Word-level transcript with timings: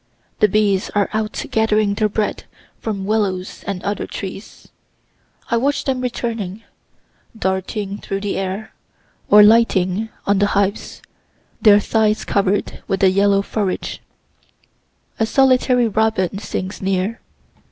The 0.39 0.47
bees 0.47 0.89
are 0.95 1.09
out 1.13 1.45
gathering 1.51 1.93
their 1.93 2.09
bread 2.09 2.45
from 2.79 3.05
willows 3.05 3.63
and 3.67 3.83
other 3.83 4.07
trees. 4.07 4.67
I 5.51 5.57
watch 5.57 5.83
them 5.83 6.01
returning, 6.01 6.63
darting 7.37 7.99
through 7.99 8.21
the 8.21 8.35
air 8.35 8.73
or 9.29 9.43
lighting 9.43 10.09
on 10.25 10.39
the 10.39 10.47
hives, 10.57 11.03
their 11.61 11.79
thighs 11.79 12.25
covered 12.25 12.81
with 12.87 13.01
the 13.01 13.11
yellow 13.11 13.43
forage. 13.43 14.01
A 15.19 15.27
solitary 15.27 15.87
robin 15.87 16.39
sings 16.39 16.81
near. 16.81 17.19